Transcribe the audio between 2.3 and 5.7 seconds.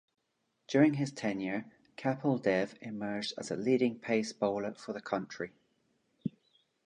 Dev emerged as a leading pace bowler for the country.